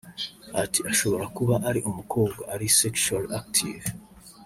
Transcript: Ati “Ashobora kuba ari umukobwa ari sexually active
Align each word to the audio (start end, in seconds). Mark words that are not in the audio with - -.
Ati 0.63 0.79
“Ashobora 0.91 1.25
kuba 1.37 1.55
ari 1.69 1.79
umukobwa 1.89 2.41
ari 2.53 2.67
sexually 2.79 3.31
active 3.41 3.85